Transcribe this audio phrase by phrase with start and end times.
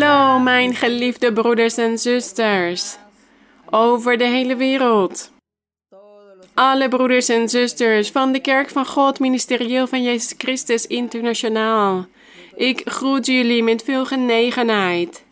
[0.00, 2.96] Hallo, mijn geliefde broeders en zusters
[3.70, 5.30] over de hele wereld.
[6.54, 12.06] Alle broeders en zusters van de Kerk van God, Ministerieel van Jezus Christus Internationaal.
[12.56, 15.24] Ik groet jullie met veel genegenheid.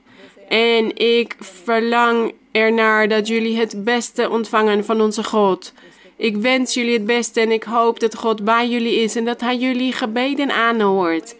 [0.48, 5.72] En ik verlang ernaar dat jullie het beste ontvangen van onze God.
[6.17, 9.40] Ik wens jullie het beste en ik hoop dat God bij jullie is en dat
[9.40, 11.36] Hij jullie gebeden aanhoort.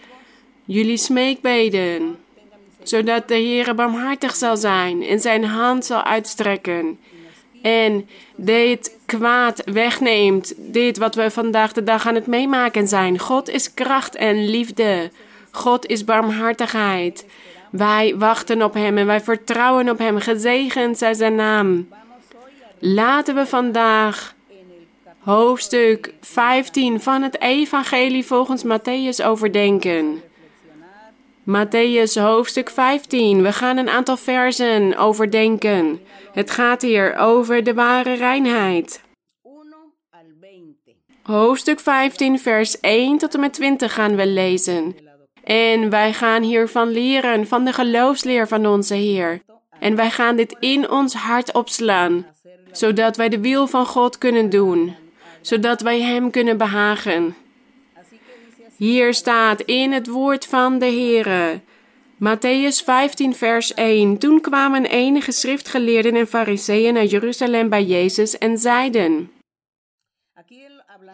[0.64, 2.25] Jullie smeekbeden
[2.89, 6.99] zodat de Heer barmhartig zal zijn en zijn hand zal uitstrekken.
[7.62, 13.18] En dit kwaad wegneemt, dit wat we vandaag de dag aan het meemaken zijn.
[13.18, 15.11] God is kracht en liefde.
[15.50, 17.26] God is barmhartigheid.
[17.71, 20.18] Wij wachten op Hem en wij vertrouwen op Hem.
[20.18, 21.89] Gezegend zij zijn naam.
[22.79, 24.34] Laten we vandaag
[25.18, 30.23] hoofdstuk 15 van het Evangelie volgens Matthäus overdenken.
[31.46, 33.43] Matthäus hoofdstuk 15.
[33.43, 36.01] We gaan een aantal versen overdenken.
[36.33, 39.01] Het gaat hier over de ware reinheid.
[41.23, 44.97] Hoofdstuk 15, vers 1 tot en met 20 gaan we lezen.
[45.45, 49.42] En wij gaan hiervan leren, van de geloofsleer van onze Heer.
[49.81, 52.27] En wij gaan dit in ons hart opslaan,
[52.73, 54.95] zodat wij de wil van God kunnen doen,
[55.41, 57.45] zodat wij Hem kunnen behagen.
[58.77, 61.61] Hier staat in het woord van de Heere.
[62.17, 64.19] Matthäus 15, vers 1.
[64.19, 69.31] Toen kwamen enige schriftgeleerden en fariseeën naar Jeruzalem bij Jezus en zeiden.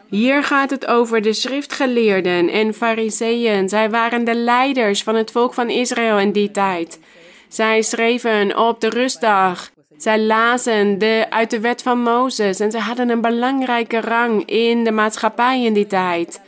[0.09, 3.69] Hier gaat het over de schriftgeleerden en fariseeën.
[3.69, 7.01] Zij waren de leiders van het volk van Israël in die tijd.
[7.49, 9.71] Zij schreven op de rustdag.
[9.97, 14.85] Zij lazen de, uit de wet van Mozes en zij hadden een belangrijke rang in
[14.85, 16.41] de maatschappij in die tijd.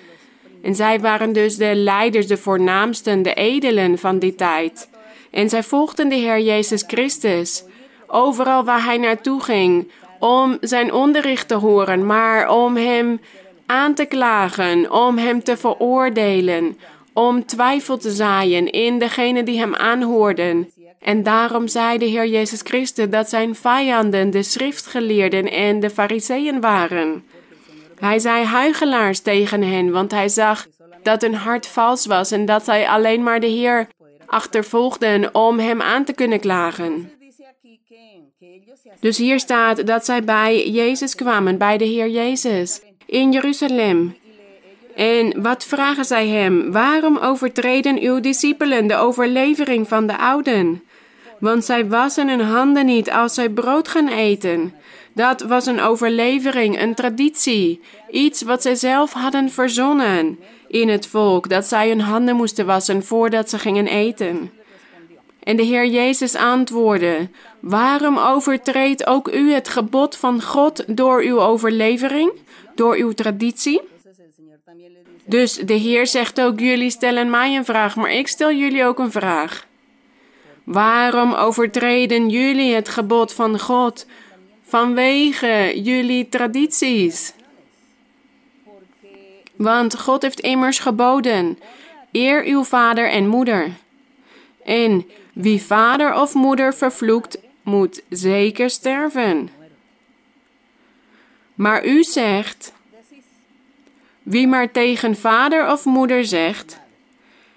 [0.65, 4.89] En zij waren dus de leiders, de voornaamsten, de edelen van die tijd.
[5.31, 7.65] En zij volgden de Heer Jezus Christus.
[8.07, 13.21] Overal waar hij naartoe ging, om zijn onderricht te horen, maar om hem
[13.67, 16.79] aan te klagen, om hem te veroordelen,
[17.13, 20.71] om twijfel te zaaien in degene die hem aanhoorden.
[21.01, 26.61] En daarom zei de Heer Jezus Christus dat zijn vijanden de schriftgeleerden en de fariseeën
[26.61, 27.25] waren.
[28.05, 30.67] Hij zei huigelaars tegen hen, want hij zag
[31.03, 33.89] dat hun hart vals was en dat zij alleen maar de Heer
[34.27, 37.11] achtervolgden om hem aan te kunnen klagen.
[39.01, 44.17] Dus hier staat dat zij bij Jezus kwamen, bij de Heer Jezus, in Jeruzalem.
[44.95, 46.73] En wat vragen zij hem?
[46.73, 50.83] Waarom overtreden uw discipelen de overlevering van de ouden?
[51.39, 54.75] Want zij wassen hun handen niet als zij brood gaan eten.
[55.15, 57.81] Dat was een overlevering, een traditie,
[58.11, 60.39] iets wat zij zelf hadden verzonnen
[60.69, 64.51] in het volk, dat zij hun handen moesten wassen voordat ze gingen eten.
[65.43, 67.29] En de Heer Jezus antwoordde:
[67.61, 72.33] Waarom overtreedt ook u het gebod van God door uw overlevering,
[72.75, 73.81] door uw traditie?
[75.25, 78.99] Dus de Heer zegt ook: Jullie stellen mij een vraag, maar ik stel jullie ook
[78.99, 79.67] een vraag.
[80.65, 84.07] Waarom overtreden jullie het gebod van God
[84.75, 87.33] vanwege jullie tradities.
[89.57, 91.59] Want God heeft immers geboden:
[92.13, 93.71] eer uw vader en moeder.
[94.65, 99.51] En wie vader of moeder vervloekt, moet zeker sterven.
[101.55, 102.73] Maar u zegt:
[104.23, 106.81] wie maar tegen vader of moeder zegt: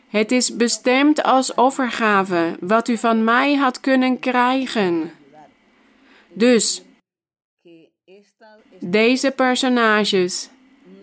[0.09, 5.11] Het is bestemd als offergave wat u van mij had kunnen krijgen.
[6.33, 6.81] Dus
[8.79, 10.49] deze personages,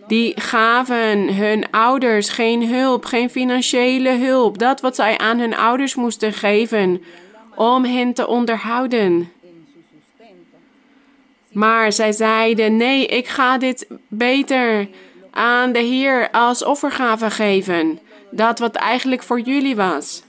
[0.07, 5.95] die gaven hun ouders geen hulp, geen financiële hulp, dat wat zij aan hun ouders
[5.95, 7.03] moesten geven
[7.55, 9.31] om hen te onderhouden.
[11.51, 14.87] Maar zij zeiden: nee, ik ga dit beter
[15.31, 17.99] aan de Heer als offergave geven.
[18.31, 20.23] Dat wat eigenlijk voor jullie was.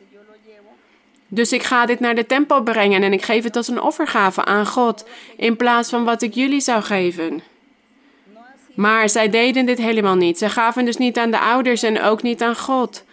[1.29, 4.45] Dus ik ga dit naar de tempel brengen en ik geef het als een offergave
[4.45, 7.43] aan God, in plaats van wat ik jullie zou geven.
[8.75, 10.39] Maar zij deden dit helemaal niet.
[10.39, 13.05] Zij gaven dus niet aan de ouders en ook niet aan God.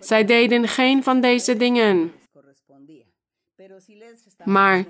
[0.00, 2.12] Zij deden geen van deze dingen.
[4.44, 4.84] Maar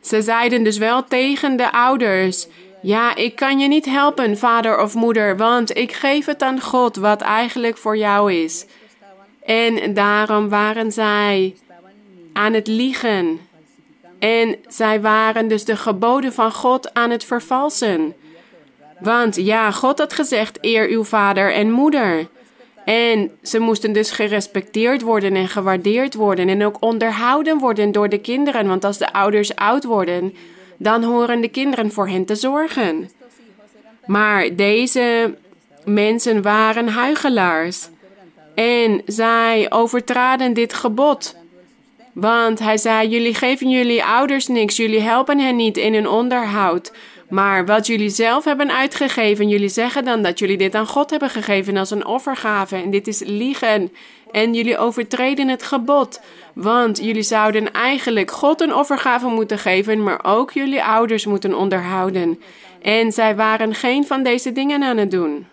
[0.00, 2.46] ze zeiden dus wel tegen de ouders:
[2.82, 6.96] Ja, ik kan je niet helpen, vader of moeder, want ik geef het aan God
[6.96, 8.66] wat eigenlijk voor jou is.
[9.44, 11.54] En daarom waren zij
[12.32, 13.38] aan het liegen.
[14.18, 18.14] En zij waren dus de geboden van God aan het vervalsen.
[18.98, 22.26] Want ja, God had gezegd: eer uw vader en moeder.
[22.84, 28.18] En ze moesten dus gerespecteerd worden en gewaardeerd worden en ook onderhouden worden door de
[28.18, 28.66] kinderen.
[28.66, 30.34] Want als de ouders oud worden,
[30.76, 33.10] dan horen de kinderen voor hen te zorgen.
[34.06, 35.34] Maar deze
[35.84, 37.88] mensen waren huigelaars.
[38.54, 41.36] En zij overtraden dit gebod.
[42.12, 46.92] Want hij zei: Jullie geven jullie ouders niks, jullie helpen hen niet in hun onderhoud.
[47.28, 51.30] Maar wat jullie zelf hebben uitgegeven, jullie zeggen dan dat jullie dit aan God hebben
[51.30, 52.76] gegeven als een offergave.
[52.76, 53.92] En dit is liegen.
[54.30, 56.20] En jullie overtreden het gebod.
[56.52, 62.40] Want jullie zouden eigenlijk God een offergave moeten geven, maar ook jullie ouders moeten onderhouden.
[62.82, 65.46] En zij waren geen van deze dingen aan het doen.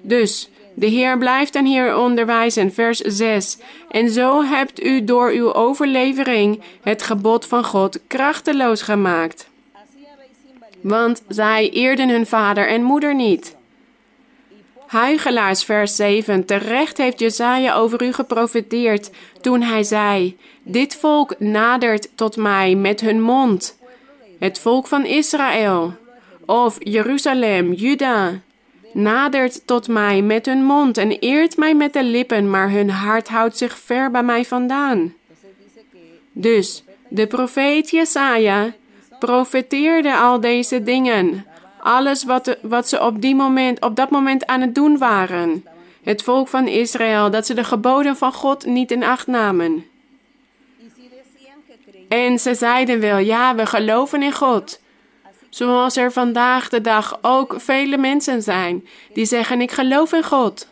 [0.00, 3.58] Dus de Heer blijft dan hier onderwijzen, vers 6.
[3.90, 9.48] En zo hebt u door uw overlevering het gebod van God krachteloos gemaakt.
[10.80, 13.56] Want zij eerden hun vader en moeder niet.
[14.86, 16.44] Huigelaars, vers 7.
[16.44, 19.10] Terecht heeft Jezaja over u geprofeteerd
[19.40, 23.78] toen hij zei: Dit volk nadert tot mij met hun mond.
[24.38, 25.94] Het volk van Israël,
[26.46, 28.40] of Jeruzalem, Juda,
[28.92, 33.28] nadert tot mij met hun mond en eert mij met de lippen, maar hun hart
[33.28, 35.14] houdt zich ver bij mij vandaan.
[36.32, 38.72] Dus de profeet Jesaja
[39.18, 41.46] profeteerde al deze dingen.
[41.80, 45.64] Alles wat, wat ze op, die moment, op dat moment aan het doen waren.
[46.02, 49.84] Het volk van Israël, dat ze de geboden van God niet in acht namen.
[52.08, 54.80] En ze zeiden wel, ja, we geloven in God.
[55.50, 60.68] Zoals er vandaag de dag ook vele mensen zijn die zeggen: Ik geloof in God.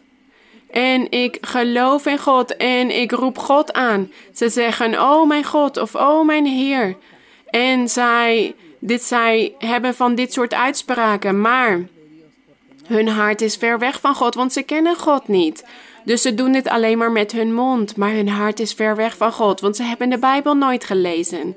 [0.71, 4.13] En ik geloof in God en ik roep God aan.
[4.35, 6.97] Ze zeggen: Oh mijn God of Oh mijn Heer.
[7.51, 11.87] En zij, dit, zij hebben van dit soort uitspraken, maar
[12.87, 15.65] hun hart is ver weg van God, want ze kennen God niet.
[16.05, 19.17] Dus ze doen dit alleen maar met hun mond, maar hun hart is ver weg
[19.17, 21.57] van God, want ze hebben de Bijbel nooit gelezen.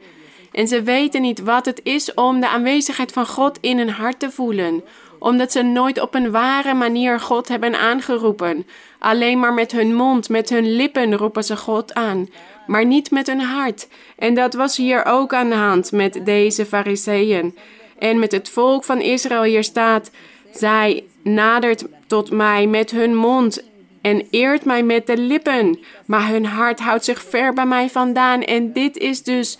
[0.52, 4.20] En ze weten niet wat het is om de aanwezigheid van God in hun hart
[4.20, 4.84] te voelen,
[5.20, 8.68] omdat ze nooit op een ware manier God hebben aangeroepen.
[9.00, 12.30] Alleen maar met hun mond, met hun lippen roepen ze God aan,
[12.68, 13.88] maar niet met hun hart.
[14.18, 17.58] En dat was hier ook aan de hand met deze Fariseeën.
[18.00, 20.12] En met het volk van Israël hier staat:
[20.52, 23.64] zij nadert tot mij met hun mond
[24.02, 28.42] en eert mij met de lippen, maar hun hart houdt zich ver bij mij vandaan.
[28.42, 29.58] En dit is dus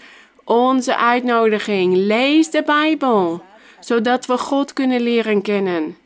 [0.50, 1.96] onze uitnodiging.
[1.96, 3.42] Lees de Bijbel,
[3.80, 5.98] zodat we God kunnen leren kennen.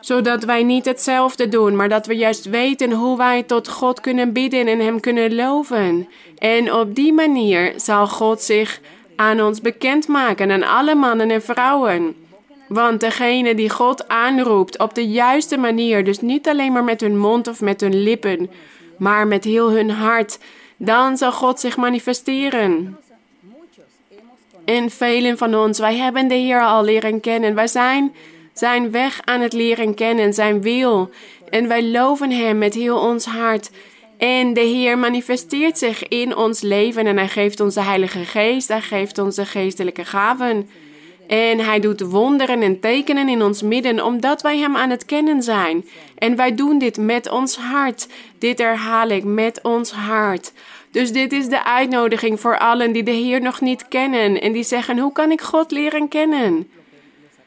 [0.00, 4.32] Zodat wij niet hetzelfde doen, maar dat we juist weten hoe wij tot God kunnen
[4.32, 6.08] bidden en Hem kunnen loven.
[6.38, 8.80] En op die manier zal God zich
[9.16, 12.16] aan ons bekendmaken, aan alle mannen en vrouwen.
[12.68, 17.18] Want degene die God aanroept op de juiste manier, dus niet alleen maar met hun
[17.18, 18.50] mond of met hun lippen,
[18.98, 20.38] maar met heel hun hart,
[20.78, 22.98] dan zal God zich manifesteren.
[24.64, 27.54] En velen van ons, wij hebben de Heer al leren kennen.
[27.54, 28.14] Wij zijn
[28.52, 31.10] zijn weg aan het leren kennen, zijn wil.
[31.50, 33.70] En wij loven Hem met heel ons hart.
[34.16, 38.68] En de Heer manifesteert zich in ons leven en Hij geeft ons de Heilige Geest,
[38.68, 40.68] Hij geeft ons de geestelijke gaven.
[41.28, 45.42] En hij doet wonderen en tekenen in ons midden, omdat wij hem aan het kennen
[45.42, 45.84] zijn.
[46.18, 48.08] En wij doen dit met ons hart.
[48.38, 50.52] Dit herhaal ik met ons hart.
[50.90, 54.62] Dus dit is de uitnodiging voor allen die de Heer nog niet kennen en die
[54.62, 56.70] zeggen: Hoe kan ik God leren kennen?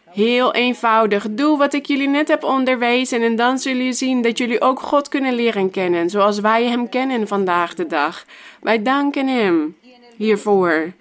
[0.10, 1.26] Heel eenvoudig.
[1.30, 4.80] Doe wat ik jullie net heb onderwezen en dan zullen jullie zien dat jullie ook
[4.80, 8.26] God kunnen leren kennen, zoals wij Hem kennen vandaag de dag.
[8.62, 9.76] Wij danken Hem
[10.18, 10.92] hiervoor.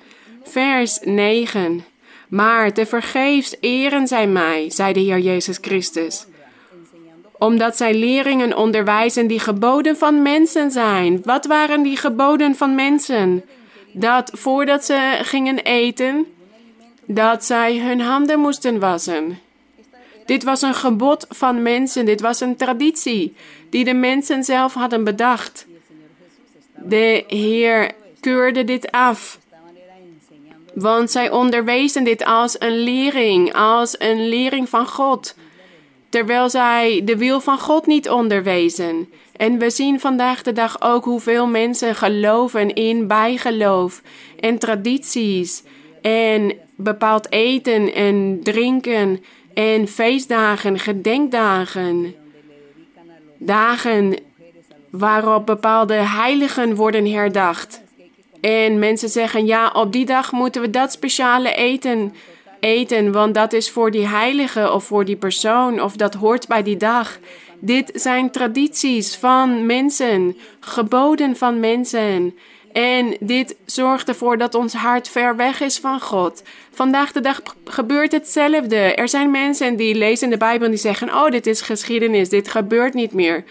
[0.43, 1.85] Vers 9.
[2.31, 6.27] Maar te vergeefs eren zij mij, zei de Heer Jezus Christus.
[7.39, 11.21] Omdat zij leringen onderwijzen die geboden van mensen zijn.
[11.25, 13.45] Wat waren die geboden van mensen?
[13.93, 16.27] Dat voordat ze gingen eten,
[17.07, 19.39] dat zij hun handen moesten wassen.
[20.27, 23.35] Dit was een gebod van mensen, dit was een traditie
[23.71, 25.67] die de mensen zelf hadden bedacht.
[26.75, 29.39] De Heer keurde dit af.
[30.75, 35.35] Want zij onderwezen dit als een lering, als een lering van God,
[36.09, 39.09] terwijl zij de wil van God niet onderwezen.
[39.37, 44.03] En we zien vandaag de dag ook hoeveel mensen geloven in bijgeloof
[44.41, 45.63] en tradities
[46.03, 49.25] en bepaald eten en drinken
[49.55, 52.15] en feestdagen, gedenkdagen,
[53.39, 54.17] dagen
[54.91, 57.83] waarop bepaalde heiligen worden herdacht.
[58.41, 62.13] En mensen zeggen, ja, op die dag moeten we dat speciale eten
[62.61, 66.63] eten, want dat is voor die heilige of voor die persoon of dat hoort bij
[66.63, 67.19] die dag.
[67.59, 72.35] Dit zijn tradities van mensen, geboden van mensen.
[72.73, 76.43] En dit zorgt ervoor dat ons hart ver weg is van God.
[76.71, 78.77] Vandaag de dag gebeurt hetzelfde.
[78.77, 82.49] Er zijn mensen die lezen de Bijbel en die zeggen: Oh, dit is geschiedenis, dit
[82.49, 83.45] gebeurt niet meer.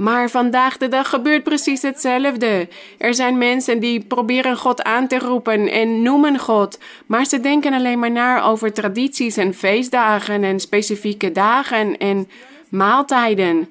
[0.00, 2.68] Maar vandaag de dag gebeurt precies hetzelfde.
[2.98, 7.72] Er zijn mensen die proberen God aan te roepen en noemen God, maar ze denken
[7.72, 12.28] alleen maar na over tradities en feestdagen en specifieke dagen en
[12.68, 13.68] maaltijden.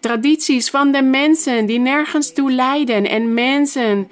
[0.00, 4.10] Tradities van de mensen die nergens toe leiden en mensen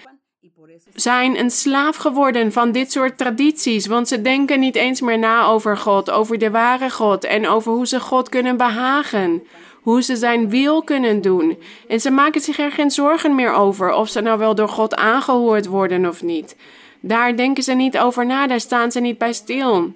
[0.95, 5.45] zijn een slaaf geworden van dit soort tradities, want ze denken niet eens meer na
[5.45, 9.43] over God, over de ware God en over hoe ze God kunnen behagen
[9.85, 11.59] hoe ze zijn wil kunnen doen.
[11.89, 14.95] En ze maken zich er geen zorgen meer over of ze nou wel door God
[14.95, 16.57] aangehoord worden of niet.
[17.01, 19.93] Daar denken ze niet over na, daar staan ze niet bij stil.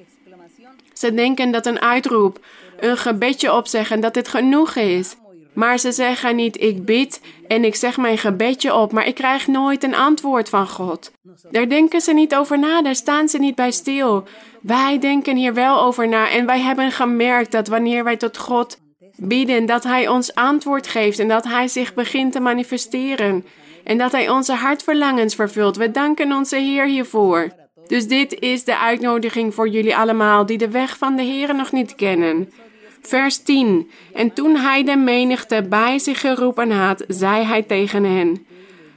[0.93, 2.45] Ze denken dat een uitroep,
[2.81, 5.17] een gebedje opzeggen, dat dit genoeg is.
[5.53, 9.47] Maar ze zeggen niet: Ik bid en ik zeg mijn gebedje op, maar ik krijg
[9.47, 11.13] nooit een antwoord van God.
[11.51, 14.25] Daar denken ze niet over na, daar staan ze niet bij stil.
[14.61, 18.79] Wij denken hier wel over na en wij hebben gemerkt dat wanneer wij tot God
[19.21, 23.45] bidden dat Hij ons antwoord geeft en dat Hij zich begint te manifesteren
[23.85, 25.77] en dat Hij onze hartverlangens vervult.
[25.77, 27.49] We danken onze Heer hiervoor.
[27.87, 31.73] Dus dit is de uitnodiging voor jullie allemaal die de weg van de Heer nog
[31.73, 32.49] niet kennen.
[33.03, 33.91] Vers 10.
[34.15, 38.47] En toen hij de menigte bij zich geroepen had, zei hij tegen hen: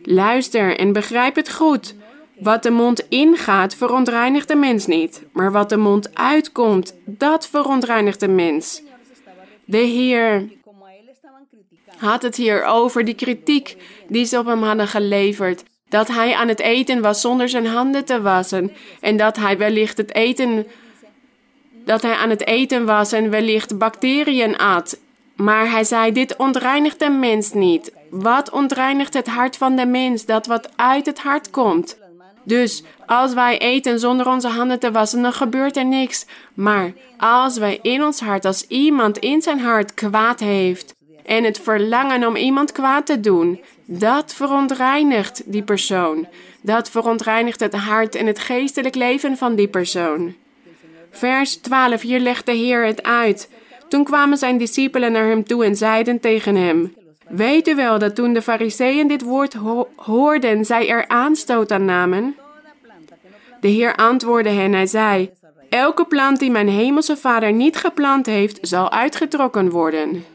[0.03, 1.95] Luister en begrijp het goed.
[2.39, 8.19] Wat de mond ingaat, verontreinigt de mens niet, maar wat de mond uitkomt, dat verontreinigt
[8.19, 8.81] de mens.
[9.65, 10.49] De Heer
[11.97, 13.77] had het hier over die kritiek
[14.07, 15.63] die ze op hem hadden geleverd.
[15.89, 18.71] Dat hij aan het eten was zonder zijn handen te wassen.
[18.99, 20.67] En dat hij wellicht het eten.
[21.85, 24.99] Dat hij aan het eten was en wellicht bacteriën at.
[25.35, 27.93] Maar hij zei: Dit ontreinigt de mens niet.
[28.09, 30.25] Wat ontreinigt het hart van de mens?
[30.25, 31.97] Dat wat uit het hart komt.
[32.43, 36.25] Dus als wij eten zonder onze handen te wassen, dan gebeurt er niks.
[36.53, 40.95] Maar als wij in ons hart, als iemand in zijn hart kwaad heeft
[41.25, 46.27] en het verlangen om iemand kwaad te doen, dat verontreinigt die persoon.
[46.61, 50.35] Dat verontreinigt het hart en het geestelijk leven van die persoon.
[51.11, 53.49] Vers 12, hier legt de Heer het uit.
[53.87, 56.95] Toen kwamen zijn discipelen naar hem toe en zeiden tegen hem:
[57.31, 59.55] Weet u wel dat toen de Fariseeën dit woord
[59.95, 62.35] hoorden, zij er aanstoot aan namen?
[63.59, 65.31] De Heer antwoordde hen, hij zei:
[65.69, 70.25] Elke plant die mijn hemelse Vader niet geplant heeft, zal uitgetrokken worden.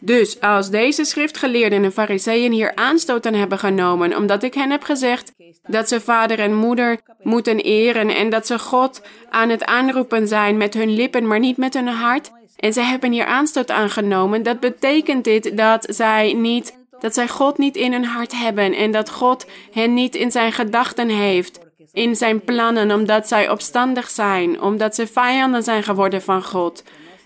[0.00, 4.82] Dus als deze schriftgeleerden en fariseeën hier aanstoot aan hebben genomen, omdat ik hen heb
[4.82, 5.32] gezegd
[5.66, 10.56] dat ze vader en moeder moeten eren en dat ze God aan het aanroepen zijn
[10.56, 14.60] met hun lippen, maar niet met hun hart, en ze hebben hier aanstoot aangenomen, dat
[14.60, 19.10] betekent dit dat zij niet, dat zij God niet in hun hart hebben en dat
[19.10, 21.60] God hen niet in zijn gedachten heeft,
[21.92, 26.82] in zijn plannen, omdat zij opstandig zijn, omdat ze vijanden zijn geworden van God.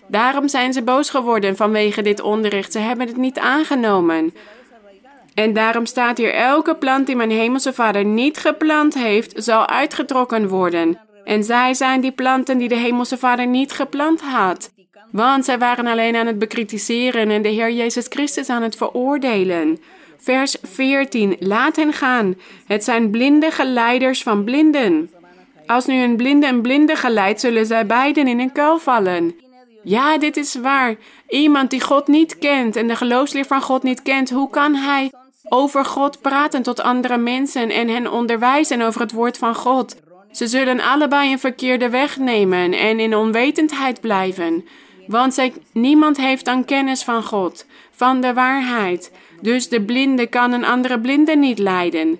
[0.07, 2.71] Daarom zijn ze boos geworden vanwege dit onderricht.
[2.71, 4.33] Ze hebben het niet aangenomen.
[5.33, 10.47] En daarom staat hier: elke plant die mijn hemelse vader niet geplant heeft, zal uitgetrokken
[10.47, 10.99] worden.
[11.23, 14.71] En zij zijn die planten die de hemelse vader niet geplant had.
[15.13, 19.77] Want zij waren alleen aan het bekritiseren en de Heer Jezus Christus aan het veroordelen.
[20.17, 21.35] Vers 14.
[21.39, 22.35] Laat hen gaan.
[22.65, 25.09] Het zijn blinde geleiders van blinden.
[25.65, 29.35] Als nu een blinde een blinde geleidt, zullen zij beiden in een kuil vallen.
[29.83, 30.95] Ja, dit is waar.
[31.27, 35.11] Iemand die God niet kent en de geloofsleer van God niet kent, hoe kan hij
[35.49, 39.95] over God praten tot andere mensen en hen onderwijzen over het woord van God?
[40.31, 44.65] Ze zullen allebei een verkeerde weg nemen en in onwetendheid blijven.
[45.07, 49.11] Want niemand heeft dan kennis van God, van de waarheid.
[49.41, 52.19] Dus de blinde kan een andere blinde niet leiden.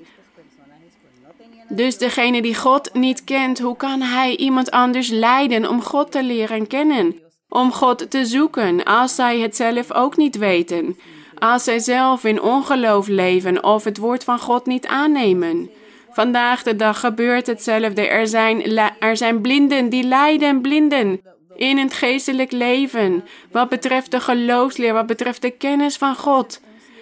[1.69, 6.23] Dus degene die God niet kent, hoe kan hij iemand anders leiden om God te
[6.23, 7.19] leren kennen?
[7.49, 10.97] Om God te zoeken als zij het zelf ook niet weten.
[11.39, 15.69] Als zij zelf in ongeloof leven of het woord van God niet aannemen.
[16.11, 18.07] Vandaag de dag gebeurt hetzelfde.
[18.07, 21.21] Er zijn, er zijn blinden die lijden blinden
[21.55, 23.25] in het geestelijk leven.
[23.51, 26.61] Wat betreft de geloofsleer, wat betreft de kennis van God.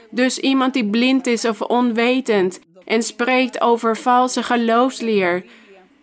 [0.10, 5.46] Dus iemand die blind is of onwetend en spreekt over valse geloofsleer,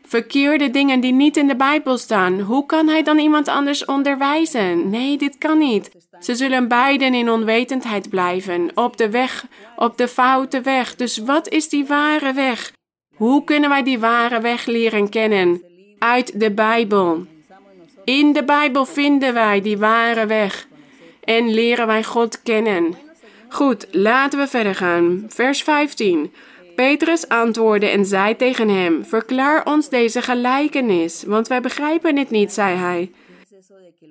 [0.09, 4.91] verkeerde dingen die niet in de Bijbel staan, hoe kan hij dan iemand anders onderwijzen?
[4.91, 5.91] Nee, dit kan niet.
[6.21, 10.95] Ze zullen beiden in onwetendheid blijven, op de weg, op de foute weg.
[10.95, 12.73] Dus wat is die ware weg?
[13.15, 15.63] Hoe kunnen wij die ware weg leren kennen?
[15.99, 17.27] Uit de Bijbel.
[18.09, 20.67] In de Bijbel vinden wij die ware weg.
[21.25, 22.95] en leren wij God kennen.
[23.49, 25.25] Goed, laten we verder gaan.
[25.29, 26.33] Vers 15.
[26.77, 32.53] Petrus antwoordde en zei tegen hem: Verklaar ons deze gelijkenis, want wij begrijpen het niet,
[32.53, 33.11] zei hij.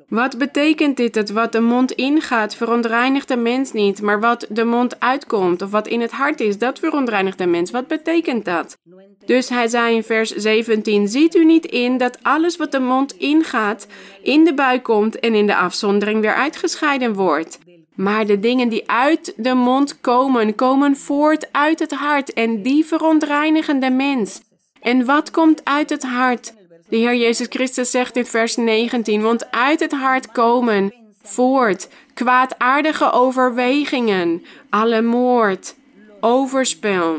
[0.08, 1.13] Wat betekent dit?
[1.13, 5.72] Dat wat de mond ingaat, verontreinigt de mens niet, maar wat de mond uitkomt, of
[5.72, 7.72] wat in het hart is, dat verontreinigt de mens.
[7.72, 8.77] Wat betekent dat?
[9.26, 13.18] Dus hij zei in vers 17: Ziet u niet in dat alles wat de mond
[13.18, 13.88] ingaat,
[14.22, 17.60] in de buik komt en in de afzondering weer uitgescheiden wordt?
[17.96, 22.86] Maar de dingen die uit de mond komen, komen voort uit het hart en die
[22.86, 24.42] verontreinigen de mens.
[24.82, 26.54] En wat komt uit het hart?
[26.90, 30.94] De Heer Jezus Christus zegt in vers 19, want uit het hart komen
[31.24, 35.76] voort kwaadaardige overwegingen, alle moord,
[36.20, 37.18] overspel,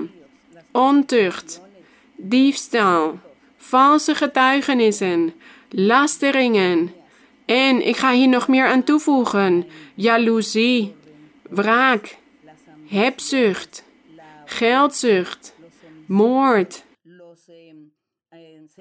[0.72, 1.60] ontucht,
[2.18, 3.18] diefstal,
[3.56, 5.34] valse getuigenissen,
[5.68, 6.92] lasteringen.
[7.46, 10.94] En ik ga hier nog meer aan toevoegen: jaloezie,
[11.50, 12.16] wraak,
[12.86, 13.84] hebzucht,
[14.44, 15.54] geldzucht,
[16.06, 16.84] moord,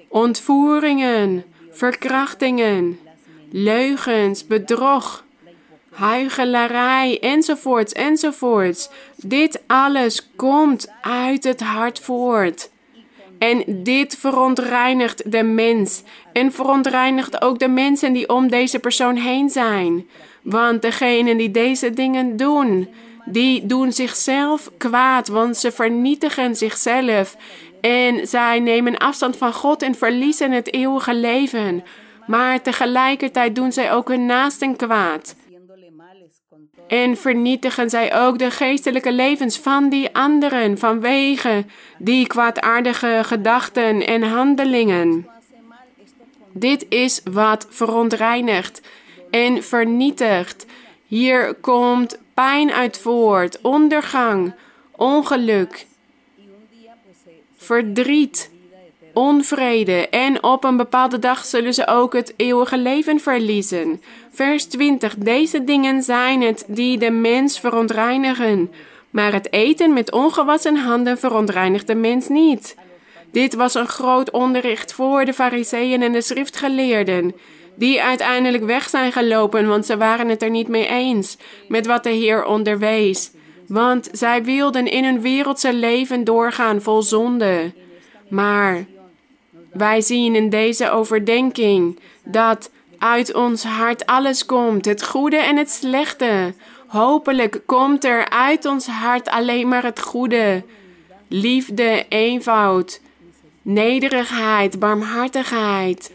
[0.08, 2.98] ontvoeringen, verkrachtingen,
[3.50, 5.24] leugens, bedrog,
[5.90, 8.90] huichelarij, enzovoorts, enzovoorts.
[9.16, 12.70] Dit alles komt uit het hart voort.
[13.38, 16.02] En dit verontreinigt de mens.
[16.32, 20.08] En verontreinigt ook de mensen die om deze persoon heen zijn.
[20.42, 22.88] Want degenen die deze dingen doen,
[23.24, 27.36] die doen zichzelf kwaad, want ze vernietigen zichzelf.
[27.80, 31.84] En zij nemen afstand van God en verliezen het eeuwige leven.
[32.26, 35.34] Maar tegelijkertijd doen zij ook hun naasten kwaad.
[36.88, 41.64] En vernietigen zij ook de geestelijke levens van die anderen vanwege
[41.98, 45.28] die kwaadaardige gedachten en handelingen.
[46.52, 48.80] Dit is wat verontreinigt
[49.30, 50.66] en vernietigt.
[51.06, 54.54] Hier komt pijn uit voort, ondergang,
[54.96, 55.86] ongeluk,
[57.56, 58.50] verdriet,
[59.12, 64.02] onvrede en op een bepaalde dag zullen ze ook het eeuwige leven verliezen.
[64.38, 65.14] Vers 20.
[65.16, 68.72] Deze dingen zijn het die de mens verontreinigen,
[69.10, 72.76] maar het eten met ongewassen handen verontreinigt de mens niet.
[73.32, 77.34] Dit was een groot onderricht voor de fariseeën en de schriftgeleerden,
[77.74, 81.36] die uiteindelijk weg zijn gelopen, want ze waren het er niet mee eens
[81.68, 83.30] met wat de Heer onderwees.
[83.66, 87.72] Want zij wilden in hun wereldse leven doorgaan vol zonde.
[88.28, 88.84] Maar
[89.72, 95.70] wij zien in deze overdenking dat uit ons hart alles komt, het goede en het
[95.70, 96.54] slechte.
[96.86, 100.64] Hopelijk komt er uit ons hart alleen maar het goede.
[101.28, 103.00] Liefde, eenvoud,
[103.62, 106.12] nederigheid, barmhartigheid,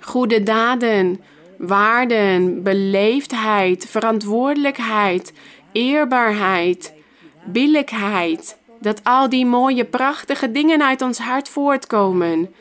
[0.00, 1.20] goede daden,
[1.58, 5.32] waarden, beleefdheid, verantwoordelijkheid,
[5.72, 6.92] eerbaarheid,
[7.44, 8.58] billijkheid.
[8.80, 12.54] Dat al die mooie, prachtige dingen uit ons hart voortkomen.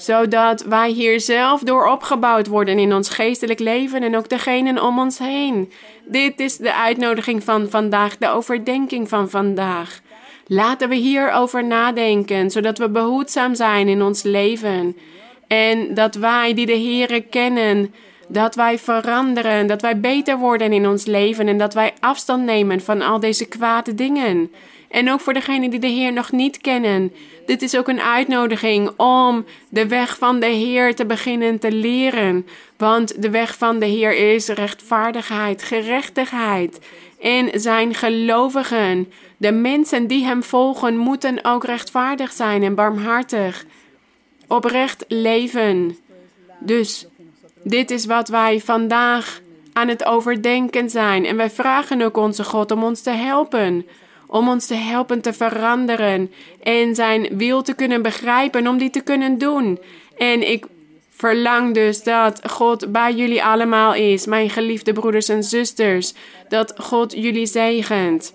[0.00, 4.98] Zodat wij hier zelf door opgebouwd worden in ons geestelijk leven en ook degenen om
[4.98, 5.72] ons heen.
[6.04, 10.00] Dit is de uitnodiging van vandaag, de overdenking van vandaag.
[10.46, 14.96] Laten we hierover nadenken, zodat we behoedzaam zijn in ons leven.
[15.46, 17.94] En dat wij die de Here kennen,
[18.28, 22.80] dat wij veranderen, dat wij beter worden in ons leven en dat wij afstand nemen
[22.80, 24.50] van al deze kwade dingen.
[24.90, 27.12] En ook voor degenen die de Heer nog niet kennen.
[27.46, 32.46] Dit is ook een uitnodiging om de weg van de Heer te beginnen te leren.
[32.76, 36.78] Want de weg van de Heer is rechtvaardigheid, gerechtigheid.
[37.20, 43.64] En zijn gelovigen, de mensen die Hem volgen, moeten ook rechtvaardig zijn en barmhartig.
[44.46, 45.96] Oprecht leven.
[46.60, 47.06] Dus
[47.62, 49.40] dit is wat wij vandaag
[49.72, 51.24] aan het overdenken zijn.
[51.24, 53.86] En wij vragen ook onze God om ons te helpen.
[54.32, 56.32] Om ons te helpen te veranderen.
[56.62, 59.78] En zijn wil te kunnen begrijpen, om die te kunnen doen.
[60.16, 60.66] En ik
[61.10, 66.14] verlang dus dat God bij jullie allemaal is, mijn geliefde broeders en zusters.
[66.48, 68.34] Dat God jullie zegent.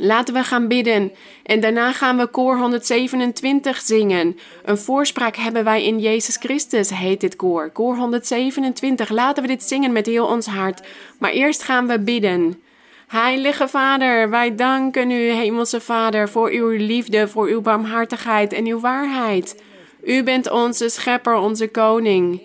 [0.00, 4.38] Laten we gaan bidden en daarna gaan we koor 127 zingen.
[4.64, 7.70] Een voorspraak hebben wij in Jezus Christus, heet dit koor.
[7.70, 9.08] Koor 127.
[9.08, 10.80] Laten we dit zingen met heel ons hart.
[11.18, 12.62] Maar eerst gaan we bidden.
[13.08, 18.80] Heilige Vader, wij danken u, Hemelse Vader, voor uw liefde, voor uw barmhartigheid en uw
[18.80, 19.62] waarheid.
[20.04, 22.42] U bent onze schepper, onze koning.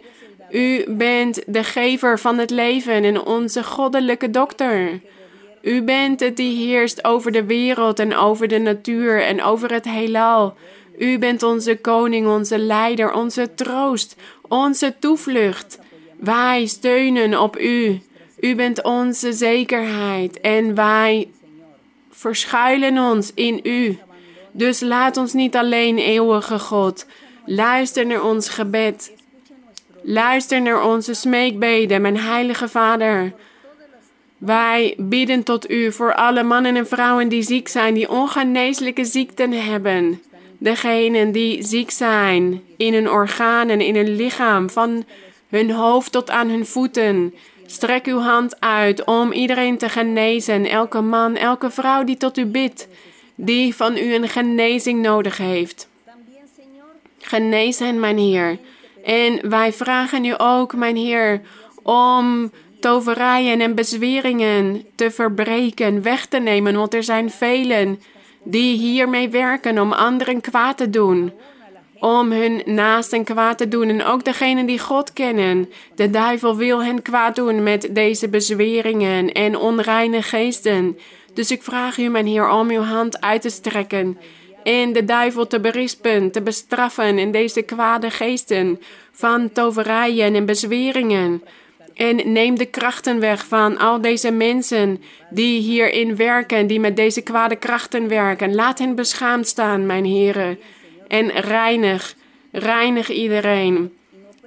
[0.51, 5.01] U bent de gever van het leven en onze goddelijke dokter.
[5.61, 9.85] U bent het die heerst over de wereld en over de natuur en over het
[9.85, 10.57] heelal.
[10.97, 14.15] U bent onze koning, onze leider, onze troost,
[14.47, 15.79] onze toevlucht.
[16.19, 18.01] Wij steunen op u.
[18.43, 21.29] U bent onze zekerheid en wij
[22.11, 23.97] verschuilen ons in U.
[24.51, 27.05] Dus laat ons niet alleen, eeuwige God.
[27.45, 29.13] Luister naar ons gebed.
[30.01, 33.33] Luister naar onze smeekbeden, mijn heilige Vader.
[34.37, 39.51] Wij bidden tot u voor alle mannen en vrouwen die ziek zijn, die ongeneeslijke ziekten
[39.51, 40.21] hebben.
[40.57, 45.05] Degenen die ziek zijn in hun organen, in hun lichaam, van
[45.49, 47.33] hun hoofd tot aan hun voeten.
[47.73, 52.45] Strek uw hand uit om iedereen te genezen, elke man, elke vrouw die tot u
[52.45, 52.87] bidt,
[53.35, 55.87] die van u een genezing nodig heeft.
[57.19, 58.57] Genees hen, mijn Heer.
[59.03, 61.41] En wij vragen u ook, mijn Heer,
[61.83, 68.01] om toverijen en bezweringen te verbreken, weg te nemen, want er zijn velen
[68.43, 71.33] die hiermee werken om anderen kwaad te doen,
[72.03, 75.69] om hun naasten kwaad te doen en ook degenen die God kennen.
[75.95, 80.97] De duivel wil hen kwaad doen met deze bezweringen en onreine geesten.
[81.33, 84.17] Dus ik vraag u, mijn Heer, om uw hand uit te strekken
[84.63, 88.79] en de duivel te berispen, te bestraffen in deze kwade geesten
[89.11, 91.43] van toverijen en bezweringen.
[91.93, 97.21] En neem de krachten weg van al deze mensen die hierin werken, die met deze
[97.21, 98.55] kwade krachten werken.
[98.55, 100.57] Laat hen beschaamd staan, mijn heren.
[101.13, 102.15] En reinig,
[102.51, 103.93] reinig iedereen.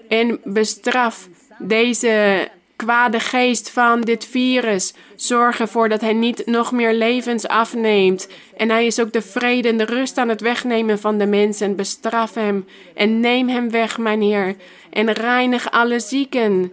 [0.09, 4.95] En bestraf deze kwade geest van dit virus.
[5.17, 8.29] Zorg ervoor dat hij niet nog meer levens afneemt.
[8.57, 11.77] En hij is ook de vrede en de rust aan het wegnemen van de mensen.
[11.77, 14.57] Bestraf hem en neem hem weg, mijn Heer.
[14.91, 16.73] En reinig alle zieken.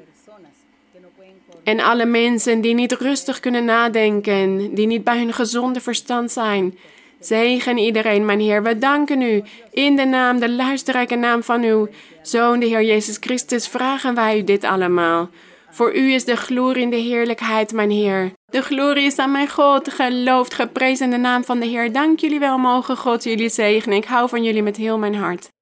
[1.63, 6.77] En alle mensen die niet rustig kunnen nadenken, die niet bij hun gezonde verstand zijn.
[7.25, 8.63] Zegen iedereen, mijn Heer.
[8.63, 9.43] We danken u.
[9.71, 11.87] In de naam, de luisterrijke naam van uw
[12.21, 15.29] Zoon, de Heer Jezus Christus, vragen wij u dit allemaal.
[15.69, 18.31] Voor u is de glorie en de heerlijkheid, mijn Heer.
[18.45, 19.93] De glorie is aan mijn God.
[19.93, 21.91] Geloofd, geprezen de naam van de Heer.
[21.91, 23.97] Dank jullie wel, mogen God jullie zegenen.
[23.97, 25.52] Ik hou van jullie met heel mijn hart.